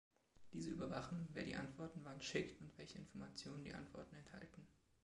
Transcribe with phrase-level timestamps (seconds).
[0.51, 4.67] Diese überwachen, wer die Antworten wann schickt und welche Informationen die Antworten enthalten.